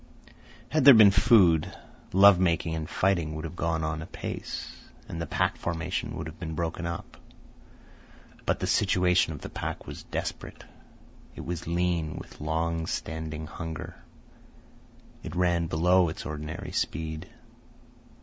[0.69, 1.71] Had there been food,
[2.11, 4.75] love making and fighting would have gone on apace,
[5.07, 7.17] and the pack formation would have been broken up.
[8.43, 10.63] But the situation of the pack was desperate.
[11.35, 13.93] It was lean with long standing hunger.
[15.21, 17.29] It ran below its ordinary speed.